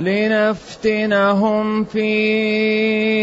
[0.00, 3.16] لنفتنهم فيه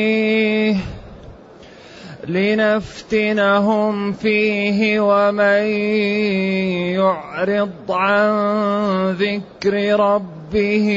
[2.27, 5.65] لنفتنهم فيه ومن
[6.93, 8.31] يعرض عن
[9.11, 10.89] ذكر ربه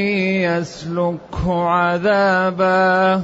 [0.43, 3.23] يسلكه عذابا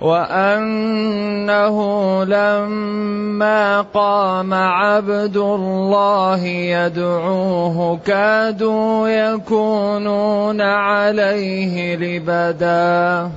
[0.00, 1.76] وأنه
[2.24, 13.30] لما قام عبد الله يدعوه كادوا يكونون عليه لبدا.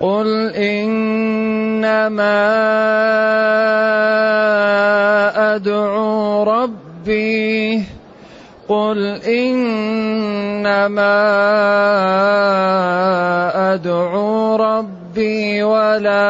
[0.00, 2.38] قل إنما
[5.56, 7.84] أدعو ربي
[8.68, 11.14] قل انما
[13.74, 16.28] ادعو ربي ولا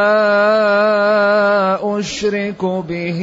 [1.99, 3.21] اشرك به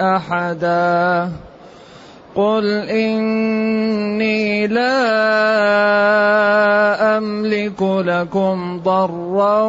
[0.00, 1.30] احدا
[2.34, 4.94] قل اني لا
[7.18, 9.62] املك لكم ضرا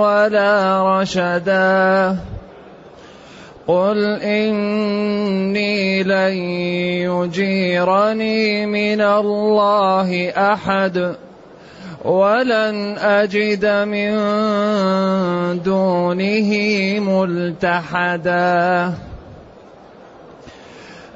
[0.00, 2.16] ولا رشدا
[3.66, 6.34] قل اني لن
[7.08, 11.16] يجيرني من الله احد
[12.04, 14.12] ولن اجد من
[15.64, 16.50] دونه
[17.00, 18.92] ملتحدا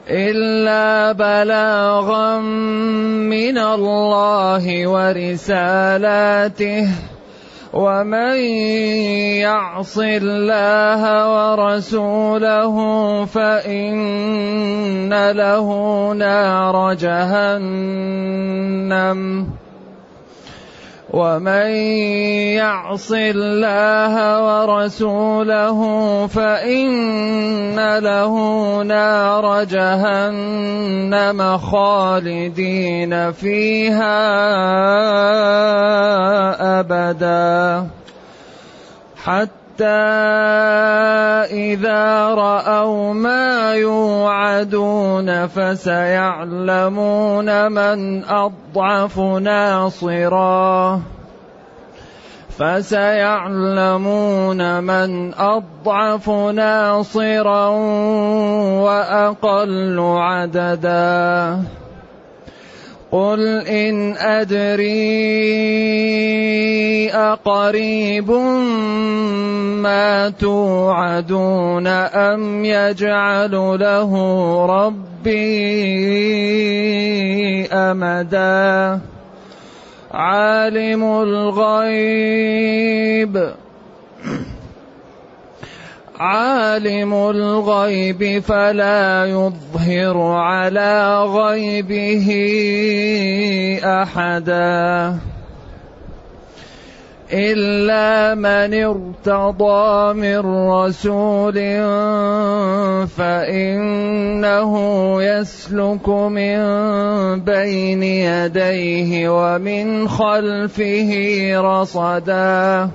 [0.09, 2.39] الا بلاغا
[3.29, 6.89] من الله ورسالاته
[7.73, 8.37] ومن
[9.45, 11.03] يعص الله
[11.35, 12.75] ورسوله
[13.25, 15.67] فإن له
[16.15, 18.09] نار جهنم.
[21.11, 21.67] ومن
[22.61, 24.15] يعص الله
[24.45, 25.79] ورسوله
[26.27, 28.35] فإن له
[28.83, 34.21] نار جهنم خالدين فيها
[36.81, 37.87] أبدا.
[39.25, 39.58] حتى
[41.51, 51.01] إذا رأوا ما يوعدون فسيعلمون من أضعف ناصرا.
[52.59, 57.69] فسيعلمون من أضعف ناصرا
[58.83, 61.63] وأقل عددا.
[63.13, 64.89] قل إن أدري
[67.11, 68.31] أقريب
[69.81, 74.13] ما توعدون أم يجعل له
[74.67, 75.29] ربي
[77.73, 79.01] أمدا؟
[80.13, 82.49] عالم الغيب.
[86.19, 92.29] عالم الغيب فلا يظهر على غيبه
[93.85, 95.19] أحدا
[97.33, 100.39] إلا من ارتضى من
[100.71, 101.55] رسول
[103.07, 104.73] فإنه
[105.23, 106.59] يسلك من
[107.41, 111.13] بين يديه ومن خلفه
[111.61, 112.91] رصدا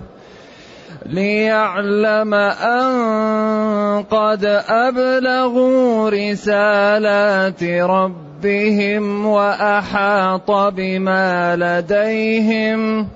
[1.05, 13.07] ليعلم أن قد أبلغوا رسالات ربهم وأحاط بما لديهم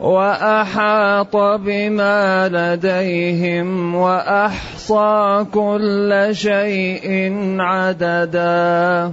[0.00, 9.12] وأحاط بما لديهم وأحصى كل شيء عددا.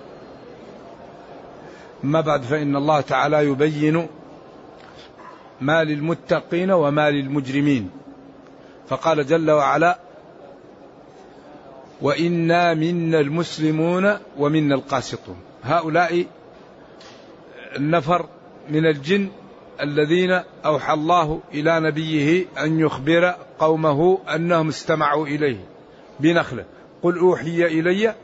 [2.03, 4.07] أما بعد فإن الله تعالى يبين
[5.61, 7.89] ما للمتقين وما للمجرمين.
[8.87, 9.99] فقال جل وعلا
[12.01, 15.35] وإنا منا المسلمون ومنا القاسطون.
[15.63, 16.25] هؤلاء
[17.75, 18.25] النفر
[18.69, 19.29] من الجن
[19.81, 25.65] الذين أوحى الله إلى نبيه أن يخبر قومه أنهم استمعوا إليه
[26.19, 26.65] بنخلة.
[27.03, 28.15] قل أوحي إلي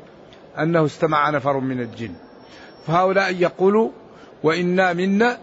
[0.59, 2.15] أنه استمع نفر من الجن.
[2.87, 3.89] فهؤلاء يقولوا
[4.43, 5.37] وإنا منا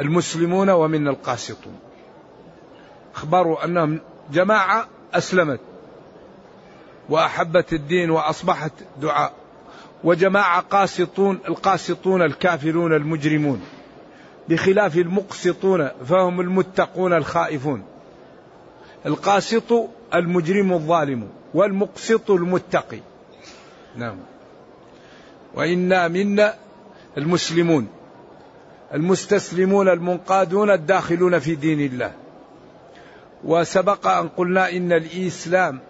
[0.00, 1.78] المسلمون ومنا القاسطون.
[3.14, 4.00] أخبروا أنهم
[4.32, 5.60] جماعة أسلمت
[7.08, 9.32] وأحبت الدين وأصبحت دعاء.
[10.04, 13.60] وجماعة قاسطون القاسطون الكافرون المجرمون.
[14.48, 17.82] بخلاف المقسطون فهم المتقون الخائفون.
[19.06, 23.00] القاسط المجرم الظالم والمقسط المتقي.
[23.96, 24.16] نعم.
[25.58, 26.54] وإنا منا
[27.16, 27.88] المسلمون
[28.94, 32.12] المستسلمون المنقادون الداخلون في دين الله.
[33.44, 35.80] وسبق أن قلنا إن الإسلام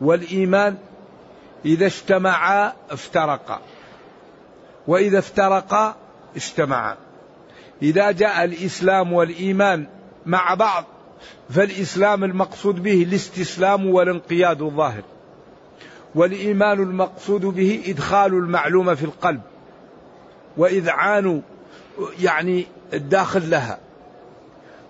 [0.00, 0.76] والإيمان
[1.64, 3.60] إذا اجتمعا افترقا
[4.86, 5.96] وإذا افترقا
[6.36, 6.96] اجتمعا.
[7.82, 9.86] إذا جاء الإسلام والإيمان
[10.26, 10.84] مع بعض
[11.50, 15.02] فالإسلام المقصود به الاستسلام والانقياد الظاهر.
[16.14, 19.40] والإيمان المقصود به إدخال المعلومة في القلب
[20.56, 21.42] وإذعان
[22.20, 23.78] يعني الداخل لها.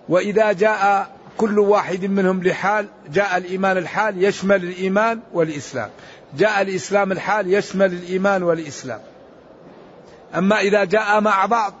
[0.09, 5.89] وإذا جاء كل واحد منهم لحال جاء الإيمان الحال يشمل الإيمان والإسلام.
[6.37, 8.99] جاء الإسلام الحال يشمل الإيمان والإسلام.
[10.35, 11.73] أما إذا جاء مع بعض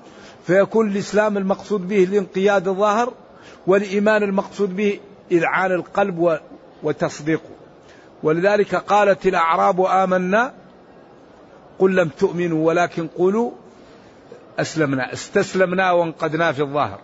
[0.47, 3.13] فيكون الإسلام المقصود به الانقياد الظاهر
[3.67, 4.99] والإيمان المقصود به
[5.31, 6.39] إذعان القلب
[6.83, 7.58] وتصديقه.
[8.23, 10.53] ولذلك قالت الأعراب آمنا
[11.79, 13.51] قل لم تؤمنوا ولكن قولوا
[14.59, 16.99] أسلمنا استسلمنا وانقدنا في الظاهر.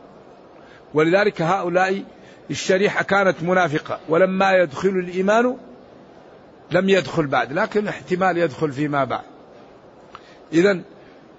[0.93, 2.03] ولذلك هؤلاء
[2.51, 5.57] الشريحة كانت منافقة ولما يدخل الإيمان
[6.71, 9.23] لم يدخل بعد لكن احتمال يدخل فيما بعد.
[10.53, 10.81] إذا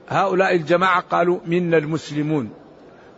[0.08, 2.50] هؤلاء الجماعة قالوا منا المسلمون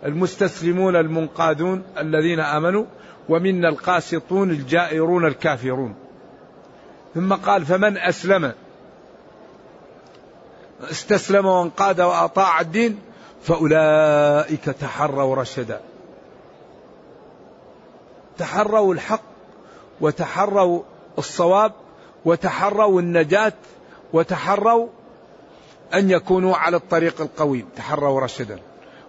[0.05, 2.85] المستسلمون المنقادون الذين آمنوا
[3.29, 5.95] ومنا القاسطون الجائرون الكافرون.
[7.15, 8.53] ثم قال فمن أسلم؟
[10.91, 12.99] استسلم وانقاد وأطاع الدين
[13.43, 15.81] فأولئك تحروا رشدا.
[18.39, 19.23] تحروا الحق
[20.01, 20.83] وتحروا
[21.19, 21.73] الصواب
[22.25, 23.53] وتحروا النجاة
[24.13, 24.89] وتحروا
[25.95, 28.59] أن يكونوا على الطريق القويم تحروا رشدا.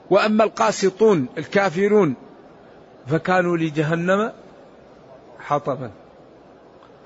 [0.10, 2.16] وأما القاسطون الكافرون
[3.08, 4.32] فكانوا لجهنم
[5.40, 5.92] حطبا.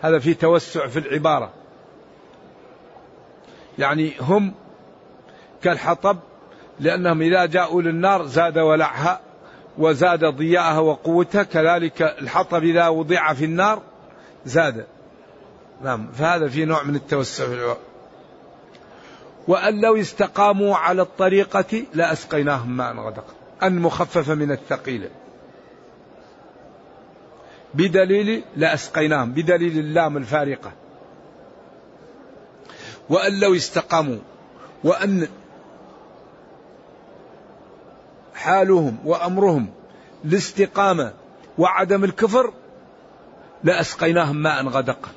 [0.03, 1.49] هذا في توسع في العبارة.
[3.79, 4.53] يعني هم
[5.61, 6.17] كالحطب
[6.79, 9.19] لأنهم إذا جاءوا للنار زاد ولعها
[9.77, 13.81] وزاد ضياءها وقوتها كذلك الحطب إذا وضع في النار
[14.45, 14.85] زاد.
[15.83, 17.79] نعم فهذا في نوع من التوسع في العبارة.
[19.47, 23.33] وأن لو استقاموا على الطريقة لأسقيناهم ماء غدقا
[23.63, 25.09] أن مخففة من الثقيلة
[27.73, 30.71] بدليل لأسقيناهم بدليل اللام الفارقة.
[33.09, 34.17] وأن لو استقاموا
[34.83, 35.27] وأن
[38.35, 39.69] حالهم وأمرهم
[40.25, 41.13] الاستقامة
[41.57, 42.53] وعدم الكفر
[43.63, 45.09] لأسقيناهم ماء غدقا.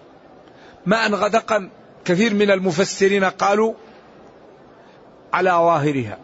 [0.86, 1.70] ماء غدقا
[2.04, 3.74] كثير من المفسرين قالوا
[5.32, 6.18] على ظاهرها.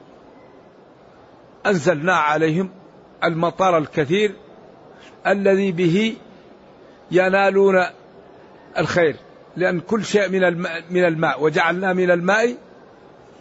[1.67, 2.71] أنزلنا عليهم
[3.25, 4.37] المطر الكثير
[5.27, 6.17] الذي به
[7.11, 7.87] ينالون
[8.79, 9.17] الخير.
[9.57, 12.57] لأن كل شيء من الماء, من الماء وجعلنا من الماء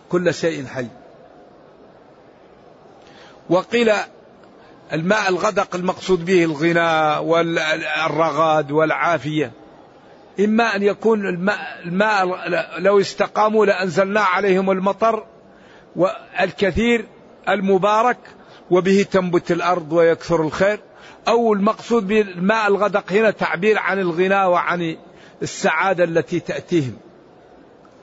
[0.09, 0.87] كل شيء حي.
[3.49, 3.91] وقيل
[4.93, 9.51] الماء الغدق المقصود به الغنى والرغد والعافية.
[10.39, 12.25] إما أن يكون الماء, الماء
[12.79, 15.25] لو استقاموا لأنزلنا عليهم المطر
[15.95, 17.05] والكثير
[17.49, 18.17] المبارك
[18.71, 20.79] وبه تنبت الأرض ويكثر الخير.
[21.27, 24.97] أو المقصود بالماء الغدق هنا تعبير عن الغنى وعن
[25.41, 26.97] السعادة التي تأتيهم.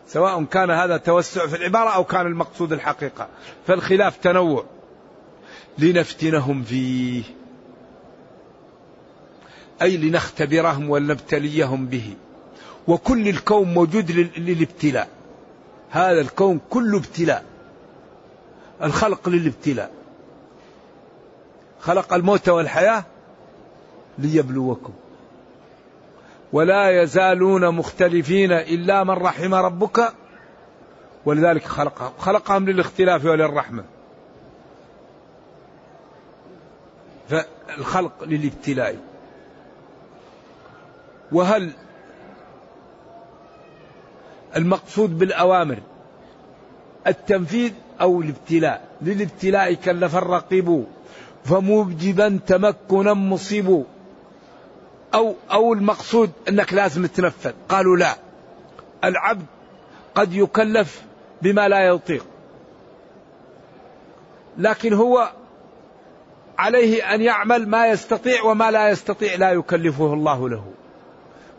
[0.06, 3.28] سواء كان هذا توسع في العبارة أو كان المقصود الحقيقة.
[3.66, 4.64] فالخلاف تنوع.
[5.78, 7.22] لنفتنهم فيه.
[9.82, 12.14] أي لنختبرهم ولنبتليهم به.
[12.88, 15.08] وكل الكون موجود للابتلاء.
[15.90, 17.44] هذا الكون كله ابتلاء.
[18.82, 19.98] الخلق للابتلاء.
[21.88, 23.04] خلق الموت والحياة
[24.18, 24.92] ليبلوكم.
[26.52, 30.12] ولا يزالون مختلفين إلا من رحم ربك
[31.25, 33.85] ولذلك خلقهم خلقهم للاختلاف وللرحمة.
[37.28, 38.97] فالخلق للابتلاء.
[41.33, 41.71] وهل
[44.57, 45.78] المقصود بالأوامر
[47.07, 50.85] التنفيذ أو الابتلاء؟ للابتلاء كلف الرقيب.
[51.49, 53.85] فموجبا تمكنا مصيب
[55.14, 57.52] أو أو المقصود أنك لازم تنفذ.
[57.69, 58.14] قالوا لا.
[59.05, 59.47] العبد
[60.14, 61.02] قد يكلف
[61.43, 62.26] بما لا يطيق.
[64.59, 65.31] لكن هو
[66.59, 70.64] عليه أن يعمل ما يستطيع وما لا يستطيع لا يكلفه الله له.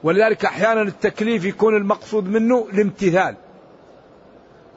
[0.04, 3.36] ولذلك أحيانا التكليف يكون المقصود منه الامتثال.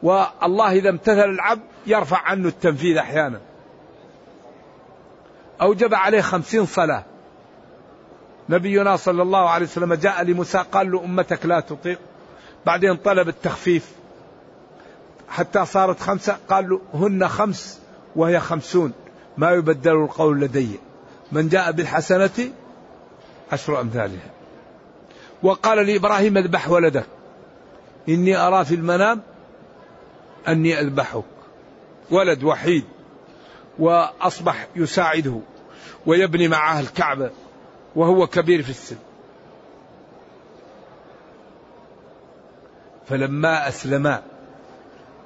[0.03, 3.41] والله إذا امتثل العبد يرفع عنه التنفيذ أحيانا.
[5.61, 7.05] أوجب عليه خمسين صلاة.
[8.49, 11.99] نبينا صلى الله عليه وسلم جاء لموسى قال له أمتك لا تطيق.
[12.67, 13.93] بعدين طلب التخفيف.
[15.29, 17.81] حتى صارت خمسة قال له هن خمس
[18.17, 18.93] وهي خمسون.
[19.37, 20.81] ما يبدل القول لدي.
[21.33, 22.51] من جاء بالحسنة
[23.53, 24.31] عشر أمثالها.
[25.43, 27.07] وقال لإبراهيم اذبح ولدك.
[28.09, 29.21] إني أرى في المنام
[30.49, 31.25] أني أذبحك.
[32.11, 32.85] ولد وحيد.
[33.79, 35.39] وأصبح يساعده
[36.07, 37.31] ويبني معه الكعبة
[37.97, 38.97] وهو كبير في السن.
[43.09, 44.23] فلما أسلما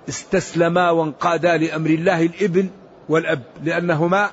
[0.09, 2.71] استسلما وانقادا لأمر الله الابن
[3.09, 4.31] والأب لأنهما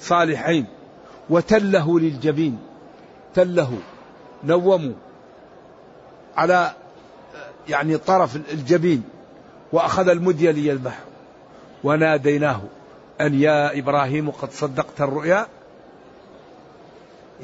[0.00, 0.66] صالحين.
[1.30, 2.58] وتله للجبين
[3.34, 3.78] تله
[4.44, 4.94] نوموا
[6.36, 6.72] على
[7.68, 9.02] يعني طرف الجبين
[9.72, 11.04] وأخذ المدية ليذبحه.
[11.84, 12.60] وناديناه.
[13.20, 15.46] أن يا إبراهيم قد صدقت الرؤيا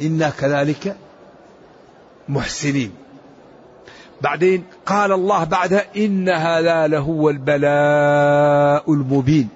[0.02, 0.96] إنا كذلك
[2.28, 2.92] محسنين.
[4.20, 9.48] بعدين قال الله بعدها إن هذا لهو البلاء المبين.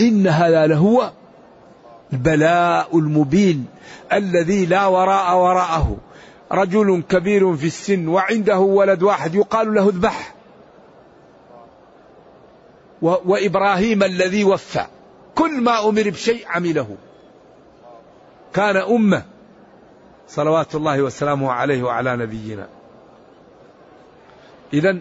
[0.00, 1.10] إن هذا لهو
[2.12, 3.66] البلاء المبين
[4.12, 5.96] الذي لا وراء وراءه.
[6.52, 10.34] رجل كبير في السن وعنده ولد واحد يقال له اذبح.
[13.02, 14.86] وإبراهيم الذي وفى.
[15.34, 16.96] كل ما أمر بشيء عمله.
[18.54, 19.22] كان أمة.
[20.28, 22.68] صلوات الله وسلامه عليه وعلى نبينا.
[24.72, 24.98] إذا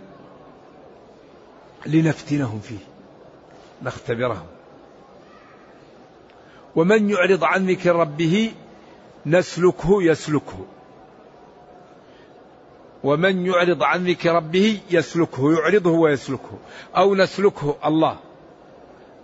[1.85, 2.77] لنفتنهم فيه.
[3.83, 4.45] نختبرهم.
[6.75, 8.51] ومن يعرض عن ذكر ربه
[9.25, 10.65] نسلكه يسلكه.
[13.03, 16.57] ومن يعرض عن ذكر ربه يسلكه يعرضه ويسلكه.
[16.97, 18.17] أو نسلكه الله.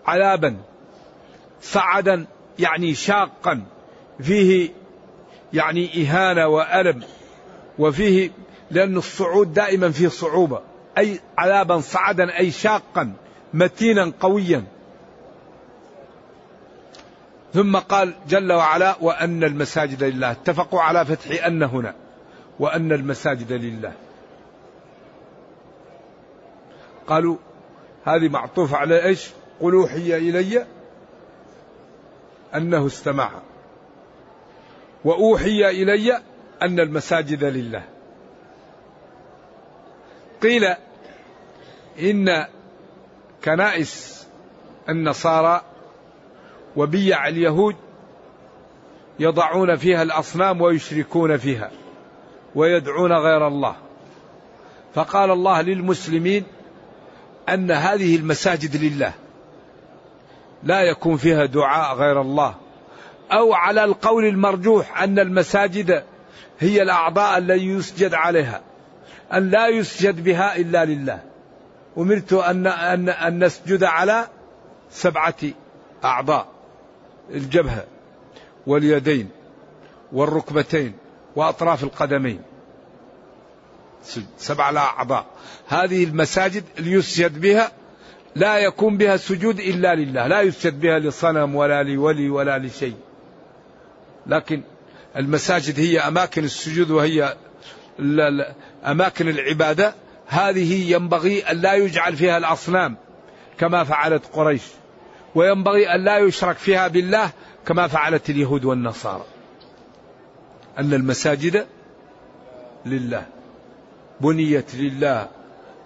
[0.06, 0.58] عذابا.
[1.62, 2.26] صعدا
[2.60, 3.62] يعني شاقا.
[4.22, 4.70] فيه
[5.54, 7.04] يعني إهانة وألم.
[7.80, 8.32] وفيه
[8.72, 10.62] لأن الصعود دائما فيه صعوبة.
[10.98, 13.14] أي عذابا صعدا أي شاقا
[13.54, 14.64] متينا قويا.
[17.54, 20.32] ثم قال جل وعلا وأن المساجد لله.
[20.32, 21.96] اتفقوا على فتح أن هنا.
[22.60, 23.94] وأن المساجد لله.
[27.08, 27.38] قالوا
[28.06, 29.30] هذه معطوف على إيش؟
[29.62, 30.66] قل اوحي إلي.
[32.56, 33.32] أنه استمع.
[35.06, 36.22] وأوحي إلي
[36.62, 37.84] أن المساجد لله.
[40.42, 40.76] قيل
[42.02, 42.46] إن
[43.44, 44.28] كنائس
[44.90, 45.62] النصارى
[46.76, 47.76] وبيع اليهود
[49.20, 51.72] يضعون فيها الأصنام ويشركون فيها
[52.56, 53.76] ويدعون غير الله.
[54.96, 56.44] فقال الله للمسلمين
[57.50, 59.14] أن هذه المساجد لله.
[60.64, 62.56] لا يكون فيها دعاء غير الله.
[63.32, 66.04] أو على القول المرجوح أن المساجد
[66.60, 68.62] هي الأعضاء التي يسجد عليها
[69.34, 71.20] أن لا يسجد بها إلا لله.
[71.98, 74.28] أمرت ان ان أن نسجد على
[74.92, 75.36] سبعة
[76.04, 76.48] أعضاء
[77.30, 77.84] الجبهة
[78.68, 79.30] واليدين
[80.12, 80.94] والركبتين
[81.36, 82.42] وأطراف القدمين.
[84.38, 85.26] سبع لها أعضاء.
[85.68, 87.72] هذه المساجد اللي يسجد بها
[88.36, 92.96] لا يكون بها سجود إلا لله لا يسجد بها لصنم ولا لولي ولا لشيء.
[94.28, 94.62] لكن
[95.18, 97.36] المساجد هي أماكن السجود وهي
[98.86, 99.94] أماكن العبادة.
[100.28, 102.98] هذه ينبغي أن لا يجعل فيها الأصنام
[103.58, 104.64] كما فعلت قريش
[105.36, 107.32] وينبغي أن لا يشرك فيها بالله
[107.66, 109.26] كما فعلت اليهود والنصارى.
[110.78, 111.66] أن المساجد
[112.86, 113.26] لله
[114.22, 115.28] بنيت لله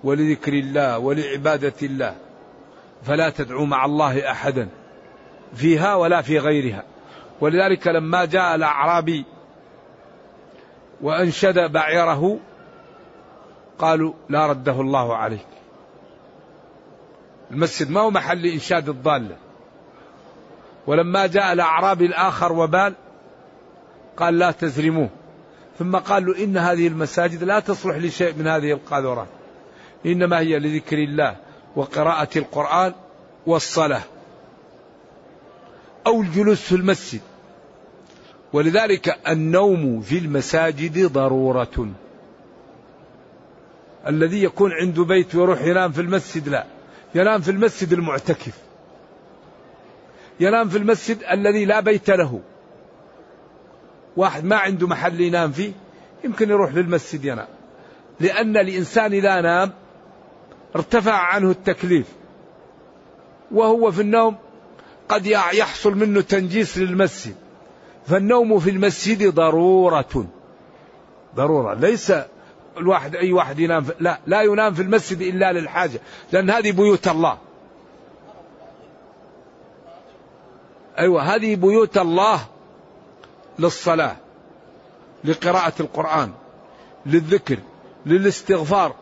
[0.04, 2.16] ولذكر الله ولعبادة الله
[3.04, 4.70] فلا تدعوا مع الله أحدا
[5.54, 6.84] فيها ولا في غيرها.
[7.42, 9.26] ولذلك لما جاء الأعرابي
[11.02, 12.40] وأنشد بعيره
[13.80, 15.48] قالوا لا رده الله عليك.
[17.52, 19.38] المسجد ما هو محل إنشاد الضالة.
[20.88, 22.94] ولما جاء الأعرابي الآخر وبال
[24.18, 25.10] قال لا تزرموه.
[25.80, 29.28] ثم قال له إن هذه المساجد لا تصلح لشيء من هذه القاذورات.
[30.06, 31.36] إنما هي لذكر الله.
[31.76, 32.94] وقراءة القرآن
[33.48, 34.04] والصلاة
[36.08, 37.22] أو الجلوس في المسجد.
[38.54, 41.92] ولذلك النوم في المساجد ضرورة.
[44.08, 46.66] الذي يكون عنده بيت ويروح ينام في المسجد لا
[47.16, 48.54] ينام في المسجد المعتكف.
[50.40, 52.42] ينام في المسجد الذي لا بيت له.
[54.18, 55.72] واحد ما عنده محل ينام فيه
[56.24, 57.48] يمكن يروح للمسجد ينام.
[58.20, 59.72] لأن الإنسان إذا نام
[60.76, 62.08] ارتفع عنه التكليف.
[63.52, 64.36] وهو في النوم
[65.10, 67.36] قد يحصل منه تنجيس للمسجد.
[68.08, 70.26] فالنوم في المسجد ضرورة.
[71.36, 71.74] ضرورة.
[71.74, 72.14] ليس
[72.78, 76.00] الواحد أي واحد ينام لا لا ينام في المسجد إلا للحاجة.
[76.32, 77.38] لأن هذه بيوت الله.
[81.00, 82.40] أيوة هذه بيوت الله
[83.60, 84.16] للصلاة
[85.24, 86.32] لقراءة القرآن
[87.06, 87.58] للذكر
[88.06, 88.96] للاستغفار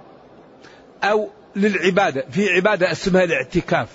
[1.04, 3.90] أو للعبادة في عبادة اسمها الاعتكاف.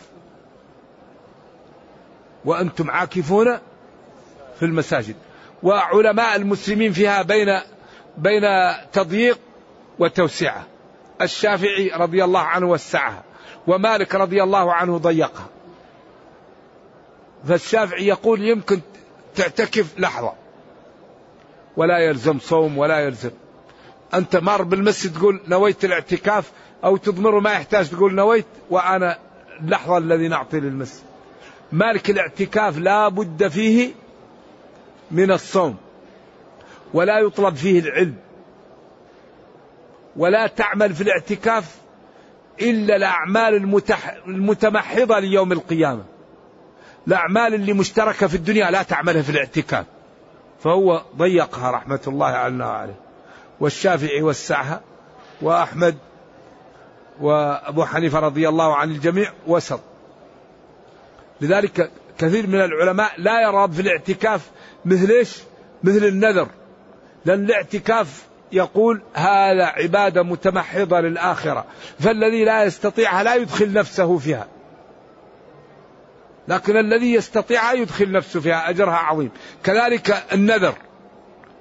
[2.44, 3.58] وأنتم عاكفون
[4.58, 5.14] في المساجد.
[5.62, 7.60] وعلماء المسلمين فيها بين
[8.18, 8.42] بين
[8.92, 9.38] تضييق
[9.98, 10.66] وتوسعة.
[11.22, 13.24] الشافعي رضي الله عنه وسعها
[13.66, 15.46] ومالك رضي الله عنه ضيقها.
[17.48, 18.80] فالشافعي يقول يمكن
[19.34, 20.32] تعتكف لحظة.
[21.76, 23.30] ولا يلزم صوم ولا يلزم.
[24.16, 26.52] أنت مار بالمسجد تقول نويت الاعتكاف
[26.84, 29.18] أو تضمره ما يحتاج تقول نويت وأنا
[29.60, 31.04] اللحظة الذي نعطي للمسجد.
[31.72, 33.90] مالك الاعتكاف لا بد فيه
[35.10, 35.76] من الصوم
[36.94, 38.14] ولا يطلب فيه العلم
[40.16, 41.76] ولا تعمل في الاعتكاف
[42.60, 44.14] إلا الأعمال المتح...
[44.26, 46.04] المتمحضة ليوم القيامة.
[47.08, 49.86] الأعمال اللي مشتركة في الدنيا لا تعملها في الاعتكاف.
[50.60, 53.05] فهو ضيقها رحمة الله عليه.
[53.60, 54.80] والشافعي وسعها
[55.42, 55.96] وأحمد
[57.20, 59.80] وأبو حنيفة رضي الله عن الجميع وسط.
[61.40, 64.50] لذلك كثير من العلماء لا يرى في الاعتكاف
[64.84, 65.36] مثل إيش؟
[65.82, 66.48] مثل النذر.
[67.24, 71.64] لأن الاعتكاف يقول هذا عبادة متمحضة للآخرة
[72.00, 74.46] فالذي لا يستطيعها لا يدخل نفسه فيها.
[76.48, 79.30] لكن الذي يستطيعها يدخل نفسه فيها أجرها عظيم.
[79.64, 80.74] كذلك النذر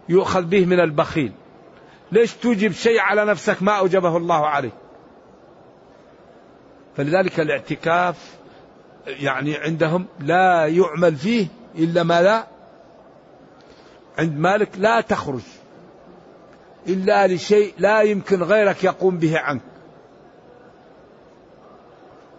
[0.09, 1.31] يؤخذ به من البخيل.
[2.11, 4.73] ليش توجب شيء على نفسك ما أوجبه الله عليك؟
[6.97, 8.35] فلذلك الاعتكاف
[9.07, 12.47] يعني عندهم لا يعمل فيه إلا ما لا
[14.17, 15.41] عند مالك لا تخرج
[16.87, 19.61] إلا لشيء لا يمكن غيرك يقوم به عنك.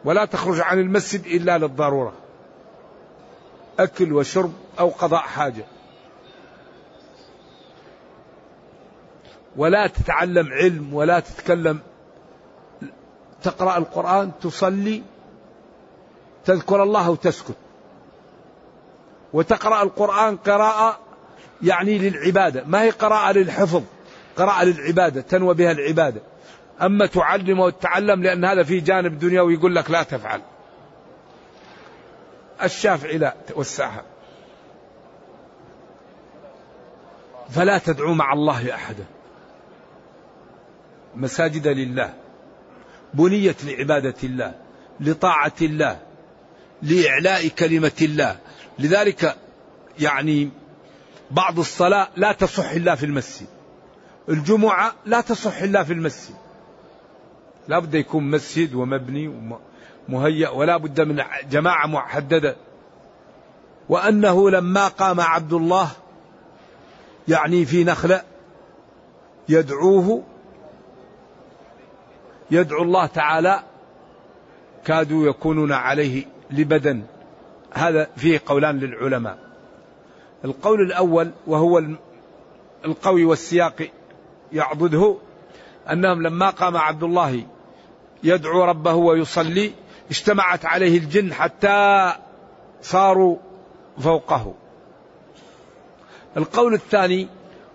[0.04, 2.12] ولا تخرج عن المسجد إلا للضرورة
[3.78, 5.64] أكل وشرب أو قضاء حاجة.
[9.56, 11.80] ولا تتعلم علم ولا تتكلم.
[13.42, 15.02] تقرأ القرآن تصلي
[16.44, 17.56] تذكر الله وتسكت.
[19.32, 20.98] وتقرأ القرآن قراءة
[21.62, 22.64] يعني للعبادة.
[22.66, 23.82] ما هي قراءة للحفظ؟
[24.36, 26.20] قراءة للعبادة تنوى بها العبادة.
[26.82, 30.40] أما تعلم وتتعلم لأن هذا في جانب دنيوي يقول لك لا تفعل.
[32.62, 34.02] الشافعي لا توسعها
[37.50, 39.04] فلا تدعو مع الله أحدا.
[41.16, 42.14] مساجد لله
[43.14, 44.54] بنيت لعبادة الله
[45.00, 45.98] لطاعة الله
[46.82, 48.38] لإعلاء كلمة الله.
[48.78, 49.36] لذلك
[50.00, 50.50] يعني
[51.30, 53.46] بعض الصلاة لا تصح إلا في المسجد
[54.28, 56.34] الجمعة لا تصح إلا في المسجد.
[57.68, 59.56] لا بد يكون مسجد ومبني
[60.08, 62.56] ومهيأ ولا بد من جماعة محددة.
[63.88, 65.90] وأنه لما قام عبد الله
[67.28, 68.22] يعني في نخلة
[69.48, 70.24] يدعوه
[72.50, 73.62] يدعو الله تعالى
[74.84, 77.02] كادوا يكونون عليه لبدا
[77.72, 79.38] هذا فيه قولان للعلماء.
[80.44, 81.82] القول الأول وهو
[82.84, 83.88] القوي والسياق
[84.52, 85.16] يعضده
[85.92, 87.42] أنهم لما قام عبد الله
[88.22, 89.72] يدعو ربه ويصلي
[90.10, 92.12] اجتمعت عليه الجن حتى
[92.82, 93.36] صاروا
[93.98, 94.54] فوقه.
[96.36, 97.28] القول الثاني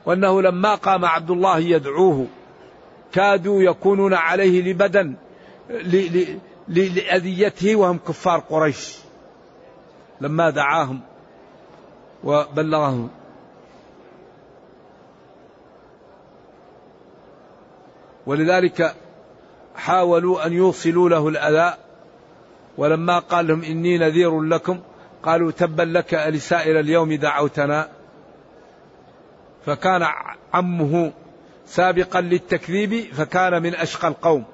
[0.06, 2.28] وأنه لما قام عبد الله يدعوه
[3.14, 5.16] كادوا يكونون عليه لبدا
[6.68, 8.98] لأذيته وهم كفار قريش.
[10.22, 11.00] لما دعاهم
[12.24, 13.10] وبلغهم.
[18.26, 18.96] ولذلك
[19.76, 21.78] حاولوا أن يوصلوا له الأذى
[22.78, 24.80] ولما قال لهم إني نذير لكم
[25.24, 27.90] قالوا تبا لك ألسائر اليوم دعوتنا.
[29.66, 30.08] فكان
[30.54, 31.12] عمه
[31.66, 34.46] سابقا للتكذيب فكان من أشقى القوم.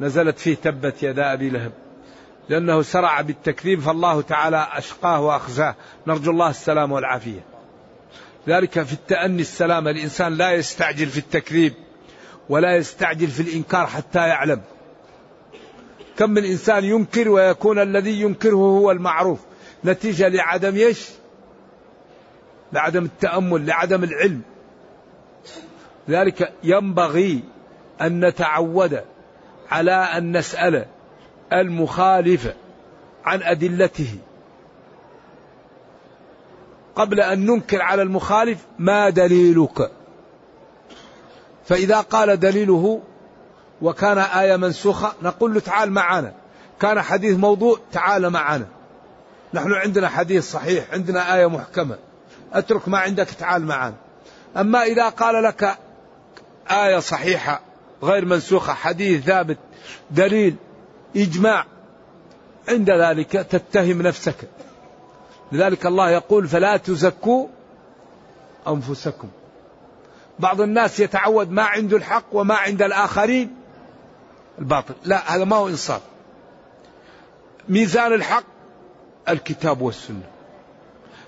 [0.00, 1.72] نزلت فيه تبت يدا أبي لهب.
[2.48, 5.74] لأنه سرع بالتكذيب فالله تعالى أشقاه وأخزاه.
[6.06, 7.44] نرجو الله السلام والعافية.
[8.48, 9.88] ذلك في التأني السلام.
[9.88, 11.74] الإنسان لا يستعجل في التكذيب
[12.48, 14.60] ولا يستعجل في الإنكار حتى يعلم.
[16.18, 19.40] كم من إنسان ينكر ويكون الذي ينكره هو المعروف.
[19.84, 21.08] نتيجة لعدم إيش؟
[22.72, 24.42] لعدم التأمل لعدم العلم.
[26.10, 27.42] ذلك ينبغي
[28.00, 29.00] أن نتعود
[29.70, 30.86] على أن نسأل
[31.52, 32.54] المخالف
[33.24, 34.18] عن أدلته.
[36.94, 39.90] قبل أن ننكر على المخالف ما دليلك؟
[41.64, 43.02] فإذا قال دليله
[43.82, 46.32] وكان آية منسوخة نقول له تعال معنا.
[46.80, 48.66] كان حديث موضوع تعال معنا.
[49.54, 51.98] نحن عندنا حديث صحيح عندنا آية محكمة.
[52.52, 53.94] أترك ما عندك تعال معنا.
[54.56, 55.78] أما إذا قال لك
[56.70, 57.60] آية صحيحة
[58.02, 59.58] غير منسوخة حديث ثابت
[60.10, 60.56] دليل
[61.16, 61.66] إجماع.
[62.68, 64.36] عند ذلك تتهم نفسك.
[65.52, 67.46] لذلك الله يقول فلا تزكوا
[68.68, 69.28] أنفسكم.
[70.38, 73.56] بعض الناس يتعود ما عنده الحق وما عند الآخرين.
[74.58, 74.94] الباطل.
[75.04, 76.02] لا هذا ما هو إنصاف.
[77.68, 78.44] ميزان الحق
[79.28, 80.30] الكتاب والسنة.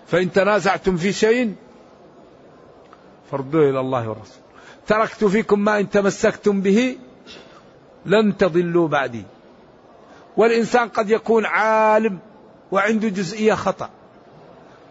[0.07, 1.55] فإن تنازعتم في شيء
[3.31, 4.43] فردوه إلى الله والرسول.
[4.87, 6.99] تركت فيكم ما إن تمسكتم به
[8.07, 9.25] لن تضلوا بعدي.
[10.37, 12.18] والإنسان قد يكون عالم
[12.73, 13.90] وعنده جزئية خطأ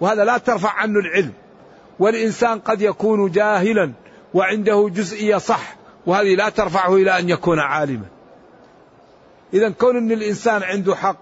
[0.02, 1.34] وهذا لا ترفع عنه العلم.
[2.00, 3.92] والإنسان قد يكون جاهلا
[4.34, 5.76] وعنده جزئية صح
[6.06, 8.06] وهذه لا ترفعه إلى أن يكون عالما.
[9.54, 11.18] إذا كون أن الإنسان عنده حق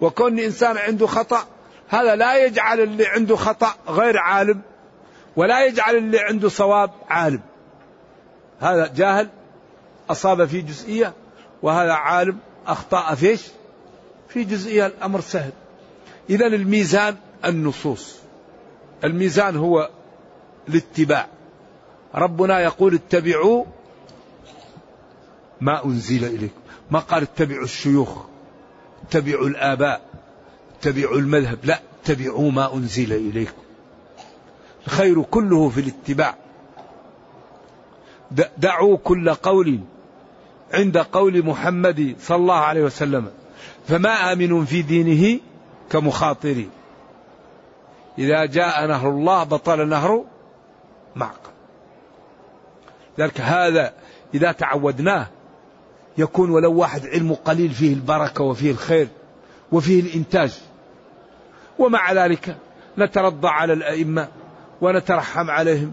[0.00, 1.44] وكون الإنسان عنده خطأ
[1.88, 4.60] هذا لا يجعل اللي عنده خطأ غير عالم
[5.36, 7.40] ولا يجعل اللي عنده صواب عالم.
[8.60, 9.28] هذا جاهل
[10.10, 11.12] أصاب في جزئية
[11.62, 13.42] وهذا عالم أخطأ فيش
[14.28, 15.52] في جزئية الأمر سهل.
[16.30, 18.16] إذا الميزان النصوص.
[19.04, 19.90] الميزان هو
[20.68, 21.26] الاتباع.
[22.14, 23.64] ربنا يقول اتبعوا
[25.60, 26.60] ما أنزل إليكم.
[26.90, 28.18] ما قال اتبعوا الشيوخ
[29.08, 30.00] اتبعوا الآباء
[30.78, 31.58] اتبعوا المذهب.
[31.64, 33.62] لا اتبعوا ما أنزل إليكم.
[34.86, 36.34] الخير كله في الاتباع.
[38.58, 39.80] دعوا كل قول
[40.74, 43.30] عند قول محمد صلى الله عليه وسلم.
[43.88, 45.40] فما آمن في دينه
[45.90, 46.64] كمخاطر.
[48.18, 50.24] إذا جاء نهر الله بطل نهر
[51.16, 51.50] معقل
[53.18, 53.92] ذلك هذا
[54.34, 55.26] إذا تعودناه
[56.18, 59.08] يكون ولو واحد علمه قليل فيه البركة وفيه الخير
[59.72, 60.58] وفيه الإنتاج.
[61.78, 62.56] ومع ذلك
[62.98, 64.28] نترضى على الأئمة
[64.80, 65.92] ونترحم عليهم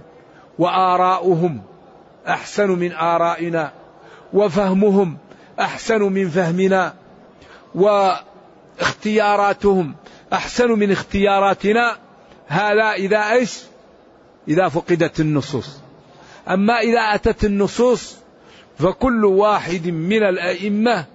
[0.59, 1.61] وآراؤهم
[2.27, 3.71] أحسن من آرائنا
[4.33, 5.17] وفهمهم
[5.59, 6.93] أحسن من فهمنا
[8.79, 9.95] واختياراتهم
[10.33, 11.97] أحسن من اختياراتنا.
[12.47, 13.59] هذا إذا إيش؟
[14.47, 15.79] إذا فقدت النصوص.
[16.49, 18.15] أما إذا أتت النصوص
[18.79, 21.05] فكل واحد من الأئمة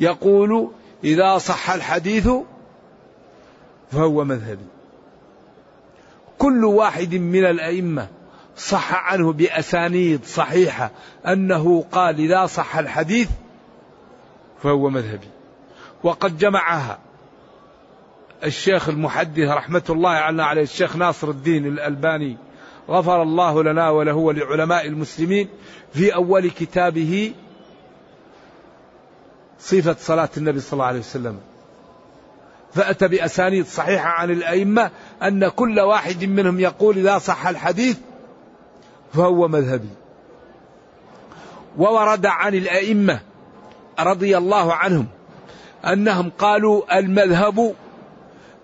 [0.00, 0.70] يقول
[1.04, 2.28] إذا صح الحديث
[3.92, 4.66] فهو مذهبي.
[6.38, 8.08] كل واحد من الأئمة
[8.56, 10.90] صح عنه بأسانيد صحيحة
[11.26, 13.28] أنه قال إذا صح الحديث
[14.62, 15.28] فهو مذهبي.
[16.02, 16.98] وقد جمعها
[18.44, 22.36] الشيخ المحدث رحمة الله عليه الشيخ ناصر الدين الألباني.
[22.88, 25.48] غفر الله لنا وله ولعلماء المسلمين
[25.92, 27.32] في أول كتابه
[29.58, 31.40] صفة صلاة النبي صلى الله عليه وسلم.
[32.74, 34.90] فأتى بأسانيد صحيحة عن الأئمة
[35.22, 37.98] أن كل واحد منهم يقول إذا صح الحديث
[39.12, 39.88] فهو مذهبي.
[41.78, 43.20] وورد عن الأئمة
[44.00, 45.06] رضي الله عنهم
[45.84, 47.74] أنهم قالوا المذهب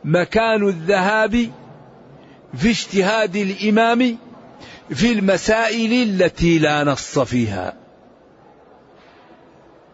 [0.05, 1.51] مكان الذهاب
[2.55, 4.19] في اجتهاد الإمام
[4.91, 7.75] في المسائل التي لا نص فيها.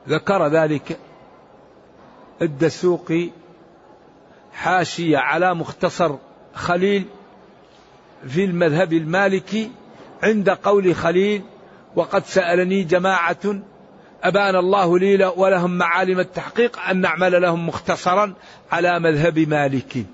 [0.08, 0.98] ذكر ذلك
[2.42, 3.30] الدسوقي
[4.52, 6.16] حاشية على مختصر
[6.54, 7.04] خليل
[8.28, 9.70] في المذهب المالكي
[10.22, 11.42] عند قول خليل
[11.96, 13.62] وقد سألني جماعة
[14.22, 18.34] أبان الله لي ولهم معالم التحقيق أن نعمل لهم مختصرا
[18.72, 20.06] على مذهب مالك.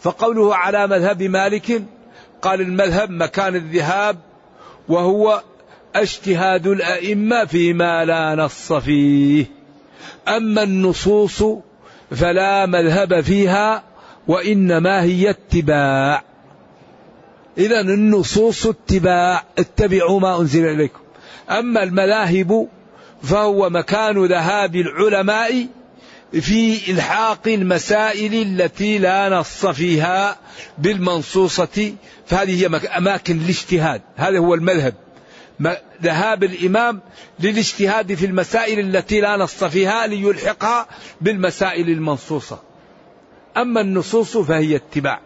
[0.00, 1.82] فقوله على مذهب مالك
[2.42, 4.16] قال المذهب مكان الذهاب
[4.88, 5.42] وهو
[5.94, 9.46] اجتهاد الأئمة فيما لا نص فيه.
[10.28, 11.44] أما النصوص
[12.10, 13.82] فلا مذهب فيها
[14.28, 16.22] وإنما هي اتباع.
[17.58, 21.00] إذا النصوص اتباع اتبعوا ما أنزل إليكم.
[21.50, 22.68] أما المذاهب
[23.22, 25.66] فهو مكان ذهاب العلماء
[26.32, 30.38] في إلحاق المسائل التي لا نص فيها
[30.78, 31.94] بالمنصوصة.
[32.26, 34.02] فهذه هي أماكن الاجتهاد.
[34.16, 34.94] هذا هو المذهب.
[36.02, 37.00] ذهاب الإمام
[37.40, 40.86] للاجتهاد في المسائل التي لا نص فيها ليلحقها
[41.20, 42.58] بالمسائل المنصوصة.
[43.56, 45.20] أما النصوص فهي اتباع.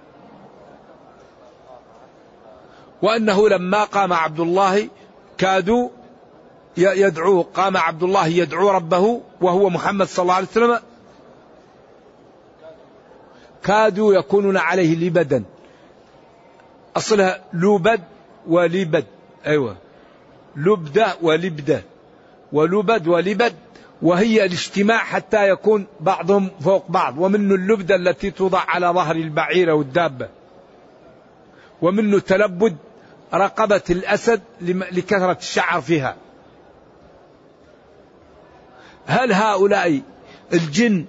[3.02, 4.88] وأنه لما قام عبد الله
[5.38, 5.88] كادوا
[6.76, 10.78] يدعو قام عبد الله يدعو ربه وهو محمد صلى الله عليه وسلم.
[13.62, 15.44] كادوا يكونون عليه لبدا.
[16.96, 18.00] أصلها لبد
[18.46, 19.04] ولبد.
[19.46, 19.76] أيوة.
[20.56, 21.82] لبدة ولبدة
[22.52, 23.54] ولبد ولبد.
[24.02, 27.18] وهي الاجتماع حتى يكون بعضهم فوق بعض.
[27.18, 30.28] ومنه اللبدة التي توضع على ظهر البعير أو الدابة
[31.82, 32.76] ومنه تلبد
[33.34, 36.16] رقبة الأسد لكثرة الشعر فيها.
[39.06, 40.02] هل هؤلاء
[40.52, 41.04] الجن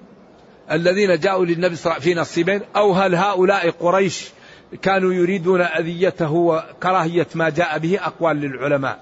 [0.72, 4.30] الذين جاءوا للنبي صلى الله عليه وسلم في نصيبين؟ أو هل هؤلاء قريش
[4.82, 9.00] كانوا يريدون أذيته وكراهية ما جاء به أقوال للعلماء؟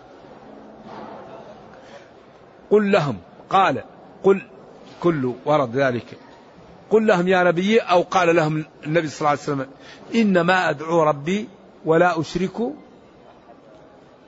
[2.70, 3.18] قل لهم
[3.50, 3.84] قال
[4.24, 4.42] قل
[5.00, 6.06] كل ورد ذلك.
[6.90, 9.68] قل لهم يا نبي أو قال لهم النبي صلى الله عليه وسلم
[10.16, 11.50] إنما أدعو ربي
[11.86, 12.62] ولا أشرك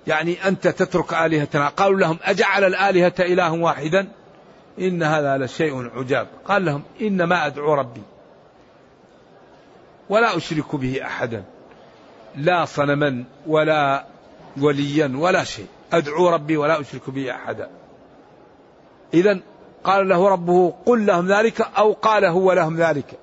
[0.08, 1.68] يعني أنت تترك آلهتنا.
[1.68, 4.08] قالوا لهم أجعل الآلهة إله واحدا؟
[4.80, 6.28] إن هذا لشيء عجاب.
[6.46, 8.02] قال لهم إنما أدعو ربي.
[10.10, 11.44] ولا أشرك به أحدا.
[12.36, 14.06] لا صنما ولا
[14.62, 15.68] وليا ولا شيء.
[15.94, 17.70] أدعو ربي ولا أشرك به أحدا.
[19.14, 19.40] إذا
[19.84, 23.20] قال له ربه قل لهم ذلك أو قال هو لهم ذلك.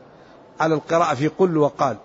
[0.61, 1.97] على القراءة في قل وقال.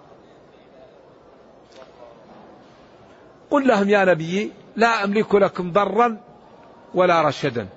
[3.52, 6.18] قل لهم يا نبي لا أملك لكم ضرا
[6.94, 7.68] ولا رشدا.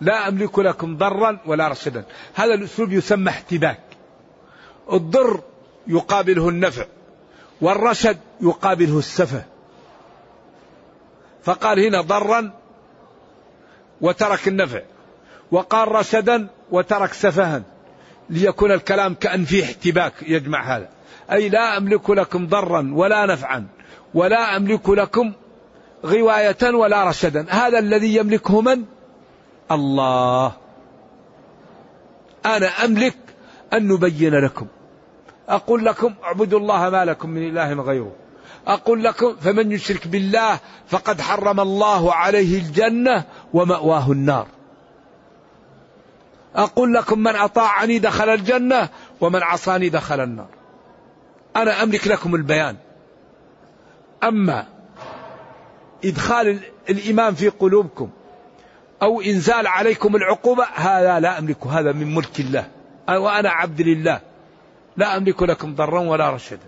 [0.00, 2.04] لا أملك لكم ضرا ولا رشدا.
[2.34, 3.80] هذا الأسلوب يسمى احتباك.
[4.92, 5.40] الضر
[5.86, 6.84] يقابله النفع
[7.60, 9.44] والرشد يقابله السفه.
[11.44, 12.52] فقال هنا ضرا
[14.00, 14.80] وترك النفع
[15.50, 17.62] وقال رشدا وترك سفها
[18.30, 20.88] ليكون الكلام كأن فيه احتباك يجمع هذا.
[21.32, 23.66] أي لا أملك لكم ضرا ولا نفعا.
[24.14, 25.32] ولا أملك لكم
[26.06, 27.46] غواية ولا رشدا.
[27.48, 28.84] هذا الذي يملكه من؟
[29.70, 30.52] الله.
[32.46, 33.16] أنا أملك
[33.72, 34.66] أن نبين لكم.
[35.48, 38.12] أقول لكم اعبدوا الله ما لكم من إله غيره.
[38.66, 44.46] أقول لكم فمن يشرك بالله فقد حرم الله عليه الجنة ومأواه النار.
[46.54, 48.88] أقول لكم من أطاعني دخل الجنة
[49.20, 50.48] ومن عصاني دخل النار.
[51.56, 52.76] أنا أملك لكم البيان.
[54.24, 54.66] أما
[56.04, 58.10] إدخال الإيمان في قلوبكم
[59.02, 62.68] أو إنزال عليكم العقوبة هذا لا أملك هذا من ملك الله.
[63.08, 64.20] وأنا عبد لله.
[64.96, 66.66] لا أملك لكم ضرا ولا رشدا.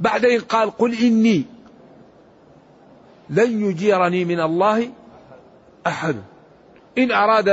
[0.00, 1.44] بعدين قال قل إني
[3.30, 4.90] لن يجيرني من الله
[5.86, 6.16] أحد.
[6.98, 7.48] إن أراد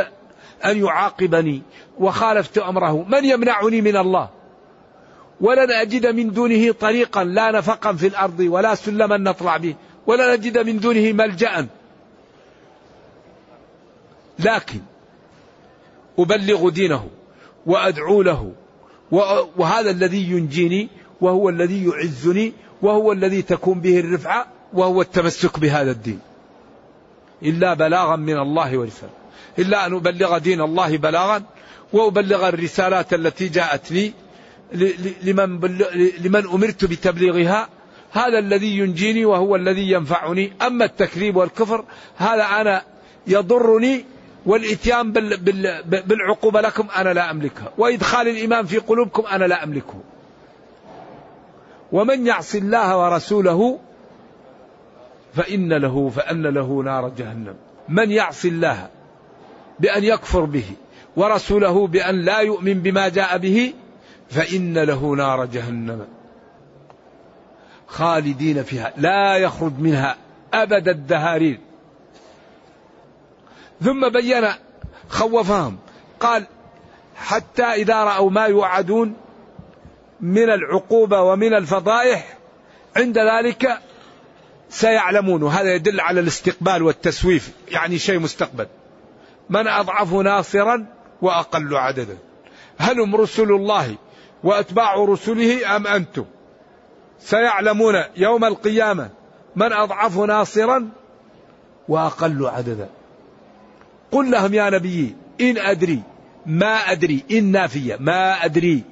[0.65, 1.61] أن يعاقبني
[1.99, 4.29] وخالفت أمره من يمنعني من الله؟
[5.41, 9.75] ولن أجد من دونه طريقا لا نفقا في الأرض ولا سلما نطلع به
[10.07, 11.67] ولن أجد من دونه ملجأ.
[14.39, 14.79] لكن
[16.19, 17.07] أبلغ دينه
[17.65, 18.51] وأدعو له
[19.57, 20.89] وهذا الذي ينجيني
[21.21, 26.19] وهو الذي يعزني وهو الذي تكون به الرفعة وهو التمسك بهذا الدين.
[27.43, 29.13] إلا بلاغا من الله ورسالة.
[29.59, 31.43] إلا أن أبلغ دين الله بلاغا
[31.93, 34.13] وأبلغ الرسالات التي جاءت لي
[35.23, 35.59] لمن,
[36.19, 37.69] لمن أمرت بتبليغها.
[38.11, 40.53] هذا الذي ينجيني وهو الذي ينفعني.
[40.61, 41.85] أما التكذيب والكفر
[42.17, 42.81] هذا أنا
[43.27, 44.05] يضرني
[44.45, 45.11] والإتيان
[46.07, 47.71] بالعقوبة لكم أنا لا أملكها.
[47.77, 49.99] وإدخال الإيمان في قلوبكم أنا لا أملكه.
[51.91, 53.79] ومن يعص الله ورسوله
[55.33, 57.55] فإن له فأن له نار جهنم.
[57.89, 58.89] من يعص الله
[59.79, 60.65] بأن يكفر به
[61.15, 63.73] ورسوله بأن لا يؤمن بما جاء به
[64.29, 66.07] فإن له نار جهنم
[67.87, 70.17] خالدين فيها لا يخرج منها
[70.53, 71.59] أبد الدهارين.
[73.81, 74.47] ثم بين
[75.09, 75.77] خوفهم
[76.19, 76.45] قال
[77.15, 79.15] حتى إذا رأوا ما يوعدون
[80.21, 82.37] من العقوبة ومن الفضائح
[82.95, 83.79] عند ذلك
[84.69, 85.43] سيعلمون.
[85.43, 88.67] وهذا يدل على الاستقبال والتسويف يعني شيء مستقبل.
[89.49, 90.85] من أضعف ناصرا
[91.21, 92.17] وأقل عددا.
[92.77, 93.95] هل هم رسل الله
[94.43, 96.25] وأتباع رسله أم أنتم؟
[97.19, 99.09] سيعلمون يوم القيامة
[99.55, 100.89] من أضعف ناصرا
[101.87, 102.89] وأقل عددا.
[104.11, 106.01] قل لهم يا نبي إن أدري
[106.45, 108.83] ما أدري إن نافية ما أدري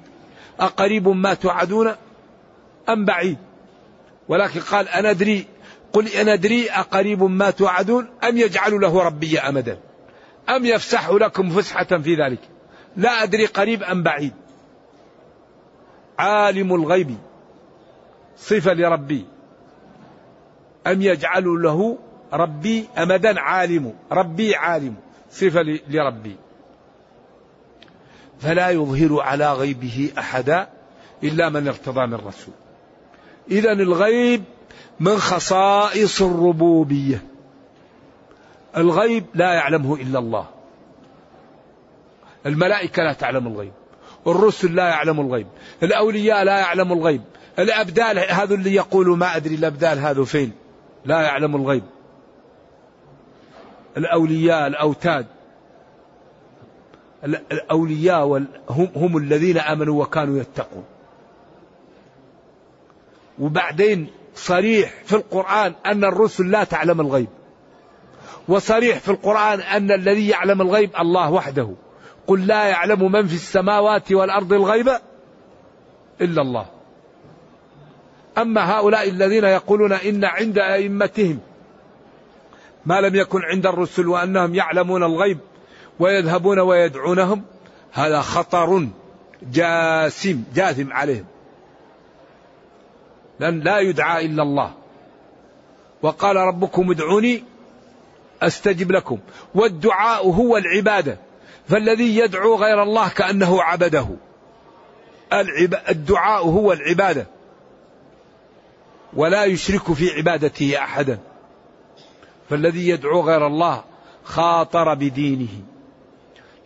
[0.60, 1.96] أقريب ما توعدون
[2.90, 3.38] أم بعيد؟
[4.28, 5.46] ولكن قال أنا أدري.
[5.94, 9.80] قل أنا أدري أقريب ما توعدون أم يجعل له ربي أمدا؟
[10.50, 12.40] أم يفسح لكم فسحة في ذلك؟
[12.98, 14.34] لا أدري قريب أم بعيد.
[16.20, 17.18] عالم الغيب
[18.38, 19.26] صفة لربي.
[20.88, 21.98] أم يجعل له
[22.34, 24.96] ربي أمدا عالم ربي عالم
[25.32, 26.36] صفة لربي.
[28.40, 30.70] فلا يظهر على غيبه أحدا
[31.24, 32.54] إلا من ارتضى من رسول.
[33.52, 34.44] إذا الغيب
[35.00, 37.24] من خصائص الربوبية.
[38.78, 40.46] الغيب لا يعلمه إلا الله.
[42.46, 43.72] الملائكة لا تعلم الغيب.
[44.28, 45.48] الرسل لا يعلم الغيب
[45.84, 47.22] الأولياء لا يعلم الغيب
[47.60, 50.52] الأبدال هذا اللي يقولوا ما أدري الأبدال هذا فين؟
[51.06, 51.84] لا يعلم الغيب.
[53.98, 55.26] الأولياء الأوتاد
[57.52, 58.24] الأولياء
[58.70, 60.84] هم, هم الذين آمنوا وكانوا يتقون.
[63.40, 67.28] وبعدين صريح في القرآن أن الرسل لا تعلم الغيب.
[68.48, 71.74] وصريح في القرآن أن الذي يعلم الغيب الله وحده.
[72.28, 74.90] قل لا يعلم من في السماوات والأرض الغيب
[76.22, 76.66] إلا الله.
[78.38, 81.40] أما هؤلاء الذين يقولون إن عند أئمتهم
[82.86, 85.38] ما لم يكن عند الرسل وأنهم يعلمون الغيب
[86.00, 87.42] ويذهبون ويدعونهم
[87.92, 88.88] هذا خطر
[89.52, 91.26] جاسم جاثم عليهم.
[93.40, 94.74] لأن لا يدعى إلا الله.
[96.02, 97.44] وقال ربكم ادعوني
[98.42, 99.20] أستجب لكم.
[99.56, 101.18] والدعاء هو العبادة.
[101.68, 104.08] فالذي يدعو غير الله كأنه عبده.
[105.90, 107.28] الدعاء هو العبادة.
[109.14, 111.20] ولا يشرك في عبادته أحدا.
[112.50, 113.84] فالذي يدعو غير الله
[114.24, 115.64] خاطر بدينه.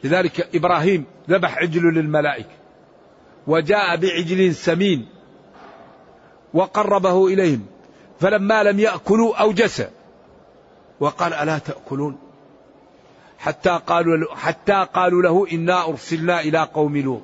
[0.04, 2.60] لذلك إبراهيم ذبح عجل للملائكة.
[3.48, 5.10] وجاء بعجل سمين.
[6.54, 7.66] وقربه إليهم.
[8.20, 9.84] فلما لم يأكلوا أوجس.
[11.00, 12.29] وقال ألا تأكلون؟
[13.40, 17.22] حتى قالوا حتى قالوا له إنا أرسلنا إلى قوم لوط.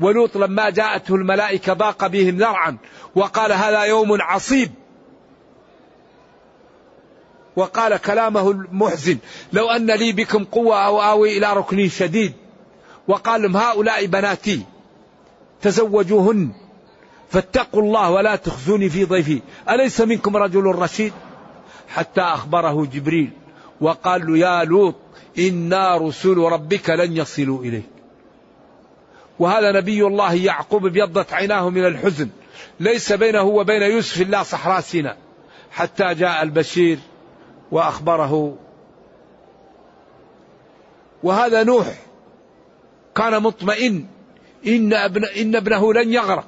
[0.00, 2.76] ولوط لما جاءته الملائكة ضاق بهم ذرعا
[3.14, 4.70] وقال هذا يوم عصيب.
[7.56, 9.18] وقال كلامه المحزن
[9.52, 12.32] لو أن لي بكم قوة أو آوي إلى ركن شديد.
[13.08, 14.62] وقال لهم هؤلاء بناتي
[15.62, 16.50] تزوجوهن
[17.30, 19.42] فاتقوا الله ولا تخزوني في ضيفي.
[19.70, 21.12] أليس منكم رجل رشيد؟
[21.88, 23.30] حتى أخبره جبريل
[23.80, 24.94] وقال له يا لوط
[25.38, 27.98] إنا رسل ربك لن يصلوا إليك
[29.38, 32.28] وهذا نبي الله يعقوب ابيضت عيناه من الحزن.
[32.80, 35.16] ليس بينه وبين يوسف إلا صحراء سيناء.
[35.70, 36.98] حتى جاء البشير
[37.70, 38.56] وأخبره.
[41.22, 41.86] وهذا نوح
[43.14, 44.06] كان مطمئن.
[44.66, 46.44] إن, ابن إن ابنه لن يغرق.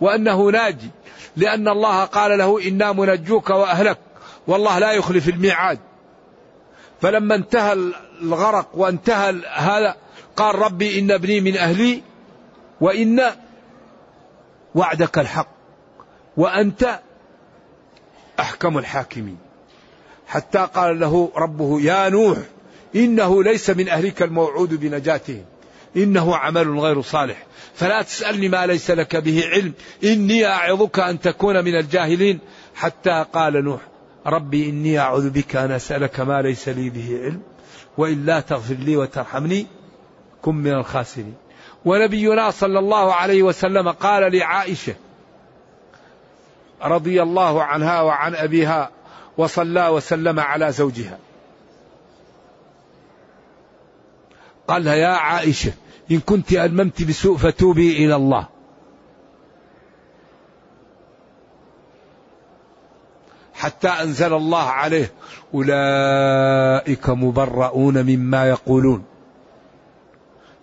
[0.00, 0.90] وأنه ناجي.
[1.36, 3.98] لأن الله قال له إنا منجوك وأهلك.
[4.46, 5.78] والله لا يخلف الميعاد.
[7.02, 7.92] فلما انتهى
[8.22, 9.96] الغرق وانتهى هذا
[10.36, 12.02] قال ربي إن ابني من أهلي
[12.80, 13.22] وإن
[14.74, 15.48] وعدك الحق
[16.36, 17.00] وأنت
[18.40, 19.38] أحكم الحاكمين.
[20.26, 22.38] حتى قال له ربه يا نوح
[22.96, 25.44] إنه ليس من أهلك الموعود بنجاته
[25.96, 27.46] إنه عمل غير صالح.
[27.74, 29.72] فلا تسألني ما ليس لك به علم
[30.04, 32.38] إني أعظك أن تكون من الجاهلين.
[32.74, 33.91] حتى قال نوح
[34.26, 37.42] ربي إني أعوذ بك أن أسألك ما ليس لي به علم
[37.98, 39.66] وإلا تغفر لي وترحمني
[40.42, 41.34] كن من الخاسرين.
[41.84, 44.94] ونبينا صلى الله عليه وسلم قال لعائشة
[46.82, 48.90] رضي الله عنها وعن أبيها
[49.38, 51.18] وصلى وسلم على زوجها.
[54.68, 55.72] قال لها يا عائشة
[56.10, 58.51] إن كنت ألممت بسوء فتوبي إلى الله.
[63.62, 65.12] حتى أنزل الله عليه.
[65.54, 69.04] أولئك مبرؤون مما يقولون.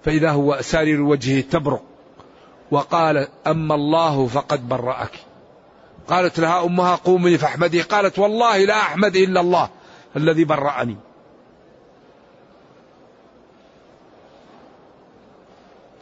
[0.04, 1.82] فإذا هو أسارير وجهه تبرق.
[2.72, 5.12] وقال أما الله فقد برأك.
[6.08, 7.82] قالت لها أمها قومي فاحمدي.
[7.82, 9.70] قالت والله لا أحمد إلا الله
[10.16, 10.97] الذي برأني.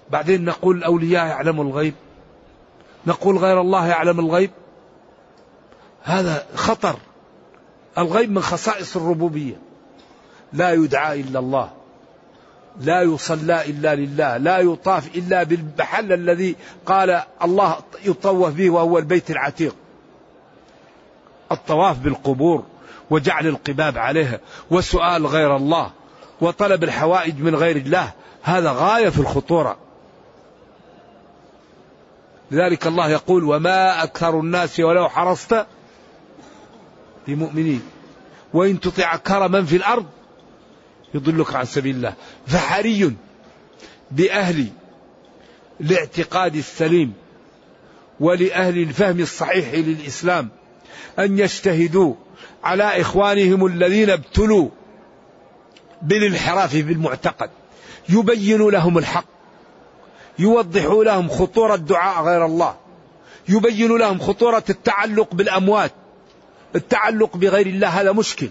[0.09, 1.93] بعدين نقول الأولياء يعلم الغيب.
[3.07, 4.51] نقول غير الله يعلم الغيب.
[6.07, 6.95] هذا خطر.
[7.97, 9.55] الغيب من خصائص الربوبية.
[10.53, 11.71] لا يدعى إلا الله.
[12.81, 14.37] لا يصلى إلا لله.
[14.37, 16.55] لا يطاف إلا بالمحل الذي
[16.85, 19.75] قال الله يطوف به وهو البيت العتيق.
[21.51, 22.63] الطواف بالقبور
[23.09, 24.39] وجعل القباب عليها
[24.71, 25.91] وسؤال غير الله
[26.41, 28.11] وطلب الحوائج من غير الله.
[28.43, 29.77] هذا غاية في الخطورة.
[32.51, 35.65] لذلك الله يقول وما أكثر الناس ولو حرصت
[37.27, 37.81] بمؤمنين
[38.53, 40.05] وإن تطع أكثر من في الأرض
[41.13, 42.13] يضلك عن سبيل الله.
[42.47, 43.15] فحري
[44.11, 44.67] بأهل
[45.81, 47.13] الاعتقاد السليم
[48.19, 50.49] ولأهل الفهم الصحيح للإسلام
[51.19, 52.13] أن يجتهدوا
[52.63, 54.69] على إخوانهم الذين ابتلوا
[56.01, 57.49] بالانحراف بالمعتقد.
[58.09, 59.25] يبين لهم الحق.
[60.39, 62.75] يوضح لهم خطورة دعاء غير الله.
[63.49, 65.91] يبين لهم خطورة التعلق بالأموات.
[66.75, 68.49] التعلق بغير الله هذا مشكل.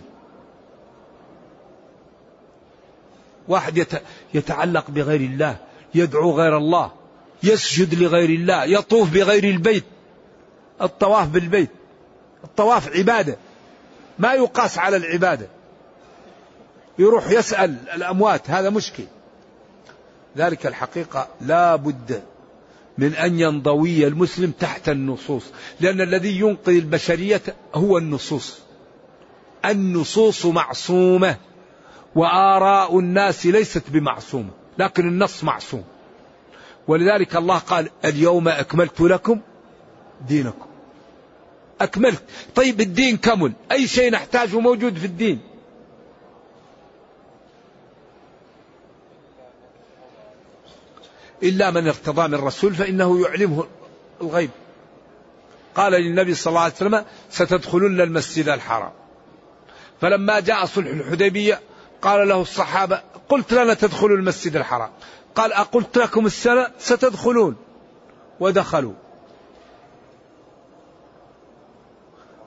[3.48, 3.86] واحد
[4.34, 5.56] يتعلق بغير الله
[5.94, 6.92] يدعو غير الله
[7.42, 9.84] يسجد لغير الله يطوف بغير البيت
[10.82, 11.70] الطواف بالبيت
[12.44, 13.36] الطواف عبادة.
[14.18, 15.46] ما يقاس على العبادة.
[16.98, 19.04] يروح يسأل الأموات هذا مشكل.
[20.36, 22.22] ذلك الحقيقة لا بد
[22.99, 25.42] من أن ينضوي المسلم تحت النصوص.
[25.80, 27.42] لأن الذي ينقذ البشرية
[27.74, 28.59] هو النصوص.
[29.64, 31.36] النصوص معصومة
[32.14, 35.84] وآراء الناس ليست بمعصومة لكن النص معصوم.
[36.88, 39.40] ولذلك الله قال اليوم أكملت لكم
[40.28, 40.66] دينكم.
[41.80, 42.22] أكملت.
[42.55, 45.55] طيب الدين كمل أي شيء نحتاجه موجود في الدين؟
[51.43, 53.64] إلا من ارتضى من الرسول فإنه يعلمه
[54.20, 54.51] الغيب.
[55.74, 58.93] قال للنبي صلى الله عليه وسلم ستدخلن المسجد الحرام.
[60.01, 61.61] فلما جاء صلح الحديبية
[62.03, 64.91] قال له الصحابة قلت لنا تدخلوا المسجد الحرام.
[65.34, 67.57] قال أقلت لكم السنة ستدخلون.
[68.41, 68.93] ودخلوا.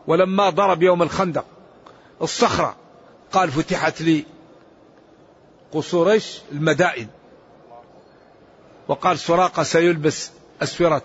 [0.08, 1.46] ولما ضرب يوم الخندق
[2.22, 2.76] الصخرة
[3.32, 4.26] قال فتحت لي
[5.74, 6.20] قصور
[6.52, 7.08] المدائن.
[8.90, 10.32] وقال سراقة سيلبس
[10.62, 11.02] أسورة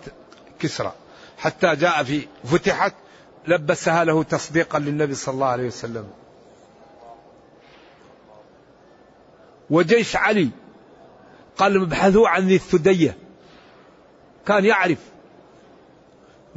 [0.59, 0.93] كسرى.
[1.39, 2.95] حتى جاء في فتحت
[3.47, 6.09] لبسها له تصديقا للنبي صلى الله عليه وسلم.
[9.71, 10.49] وجيش علي
[11.57, 13.17] قال ابحثوا عن ذي الثدية.
[14.47, 14.99] كان يعرف.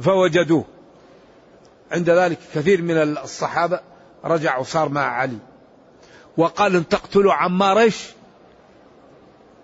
[0.00, 0.64] فوجدوه.
[1.92, 3.80] عند ذلك كثير من الصحابة
[4.24, 5.38] رجعوا صار مع علي.
[6.36, 8.06] وقال ان تقتلوا عمار إيش؟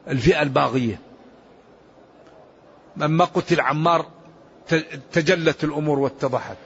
[0.09, 1.04] الفئة الباغية.
[2.97, 4.07] لما قتل عمار
[5.13, 6.57] تجلت الأمور واتضحت.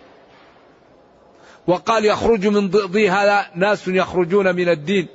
[1.67, 5.07] وقال يخرج من ضئضي هذا ناس يخرجون من الدين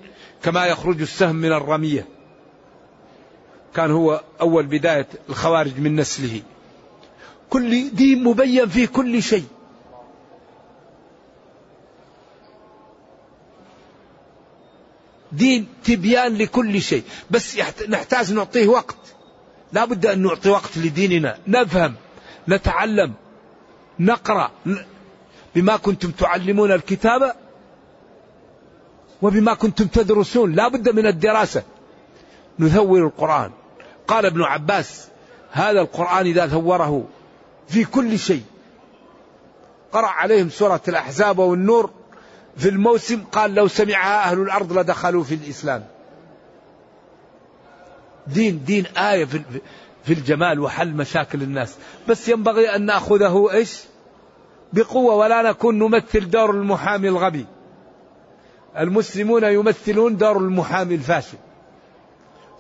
[0.44, 2.08] كما يخرج السهم من الرمية.
[3.76, 6.42] كان هو أول بداية الخوارج من نسله.
[7.50, 9.46] كل دين مبين فيه كل شيء.
[15.32, 17.04] دين تبيان لكل شيء.
[17.32, 17.60] بس
[17.90, 19.13] نحتاج نعطيه وقت.
[19.74, 21.96] لا بد أن نعطي وقت لديننا نفهم
[22.50, 23.14] نتعلم
[24.00, 24.52] نقرأ
[25.56, 27.36] بما كنتم تعلمون الكتاب
[29.22, 31.64] وبما كنتم تدرسون لا بد من الدراسة.
[32.60, 33.52] نثور القرآن.
[34.08, 35.08] قال ابن عباس
[35.52, 37.08] هذا القرآن إذا ثوره
[37.68, 38.44] في كل شيء.
[39.92, 41.90] قرأ عليهم سورة الأحزاب والنور
[42.58, 45.86] في الموسم قال لو سمعها أهل الأرض لدخلوا في الإسلام.
[48.28, 49.42] دين دين آية في,
[50.04, 51.76] في الجمال وحل مشاكل الناس.
[52.08, 53.80] بس ينبغي أن نأخذه إيش؟
[54.74, 57.46] بقوة ولا نكون نمثل دور المحامي الغبي.
[58.80, 61.38] المسلمون يمثلون دار المحامي الفاشل.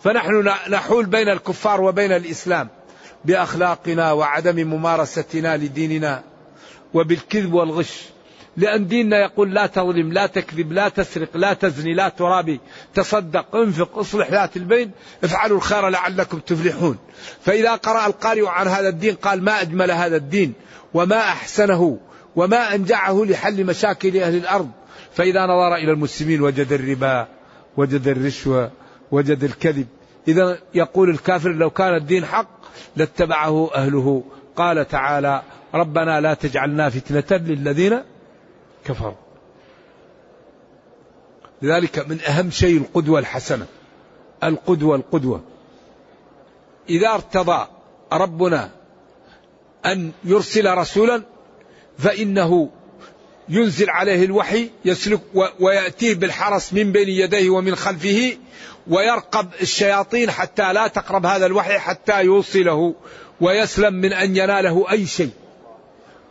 [0.03, 2.69] فنحن نحول بين الكفار وبين الإسلام
[3.25, 6.23] بأخلاقنا وعدم ممارستنا لديننا
[6.93, 8.12] وبالكذب والغش.
[8.57, 12.59] لأن ديننا يقول لا تظلم لا تكذب لا تسرق لا تزني لا ترابي.
[12.93, 14.91] تصدق انفق اصلح ذات البين
[15.23, 16.97] افعلوا الخير لعلكم تفلحون.
[17.41, 20.53] فإذا قرأ القارئ عن هذا الدين قال ما أجمل هذا الدين
[20.93, 21.99] وما أحسنه
[22.35, 24.69] وما أنجعه لحل مشاكل أهل الأرض.
[25.13, 27.27] فإذا نظر إلى المسلمين وجد الربا
[27.77, 28.71] وجد الرشوة
[29.11, 29.87] وجد الكذب.
[30.27, 32.49] إذا يقول الكافر لو كان الدين حق
[32.95, 34.23] لاتبعه أهله.
[34.55, 35.41] قال تعالى
[35.73, 38.12] ربنا لا تجعلنا فتنة للذين
[38.85, 39.23] كفروا
[41.63, 43.65] لذلك من أهم شيء القدوة الحسنة.
[44.43, 45.43] القدوة القدوة.
[46.89, 47.67] إذا ارتضى
[48.13, 48.69] ربنا
[49.85, 51.23] أن يرسل رسولا
[51.97, 52.69] فإنه
[53.49, 55.21] ينزل عليه الوحي يسلك
[55.59, 58.37] ويأتيه بالحرس من بين يديه ومن خلفه
[58.87, 62.95] ويرقب الشياطين حتى لا تقرب هذا الوحي حتى يوصله
[63.41, 65.31] ويسلم من أن يناله أي شيء.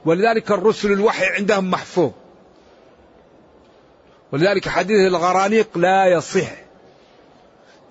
[0.04, 2.10] ولذلك الرسل الوحي عندهم محفوظ.
[4.32, 6.50] ولذلك حديث الغرانيق لا يصح.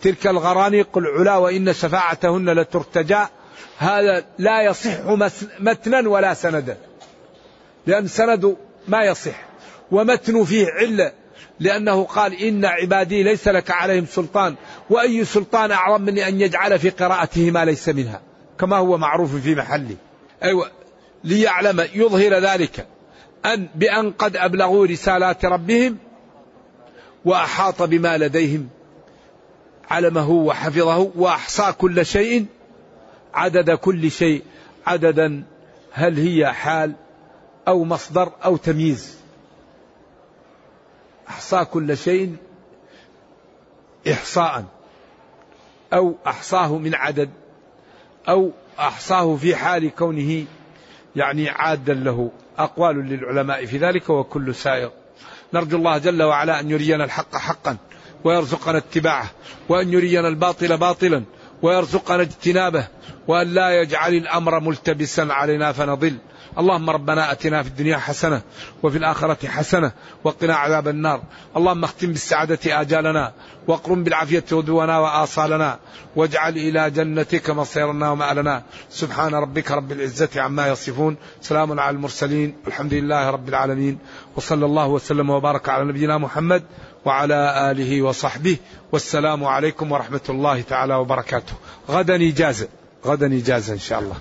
[0.02, 3.26] تلك الغرانيق العلا وإن شفاعتهن لترتجى.
[3.78, 4.92] هذا لا يصح
[5.60, 6.78] متنا ولا سندا.
[7.88, 9.46] لأن سند ما يصح.
[9.92, 11.12] ومتن فيه علة
[11.60, 14.56] لأنه قال إن عبادي ليس لك عليهم سلطان.
[14.90, 18.22] وأي سلطان أعظم من أن يجعل في قراءته ما ليس منها.
[18.60, 19.96] كما هو معروف في محله.
[20.44, 20.72] أيوة.
[21.24, 22.88] ليعلم يظهر ذلك.
[23.46, 25.98] أن بأن قد أبلغوا رسالات ربهم
[27.26, 28.70] وأحاط بما لديهم
[29.92, 32.46] علمه وحفظه وأحصى كل شيء
[33.34, 34.44] عدد كل شيء
[34.88, 35.44] عددا
[35.92, 36.94] هل هي حال
[37.68, 39.18] أو مصدر أو تمييز.
[41.30, 42.36] أحصى كل شيء
[44.12, 44.66] إحصاء
[45.94, 47.30] أو أحصاه من عدد
[48.30, 50.46] أو أحصاه في حال كونه
[51.16, 52.32] يعني عادا له.
[52.58, 54.92] أقوال للعلماء في ذلك وكل سائر
[55.54, 57.78] نرجو الله جل وعلا أن يرينا الحق حقا
[58.24, 59.32] ويرزقنا اتباعه
[59.70, 61.24] وأن يرينا الباطل باطلا
[61.62, 62.88] ويرزقنا اجتنابه
[63.28, 66.18] وأن لا يجعل الأمر ملتبسا علينا فنضل.
[66.60, 68.42] اللهم ربنا آتنا في الدنيا حسنة
[68.84, 69.92] وفي الآخرة حسنة
[70.24, 71.22] وقنا عذاب النار.
[71.58, 73.32] اللهم اختم بالسعادة آجالنا
[73.68, 75.80] واقرم بالعافية غدونا وآصالنا
[76.16, 78.64] واجعل إلى جنتك مصيرنا ومآلنا.
[78.90, 81.18] سبحان ربك رب العزة عما يصفون.
[81.42, 82.56] سلام على المرسلين.
[82.68, 83.98] الحمد لله رب العالمين.
[84.36, 86.64] وصلى الله وسلم وبارك على نبينا محمد
[87.06, 88.58] وعلى آله وصحبه.
[88.92, 91.54] والسلام عليكم ورحمة الله تعالى وبركاته.
[91.90, 92.68] غدا إجازة.
[93.06, 94.16] غدا إجازة إن شاء الله.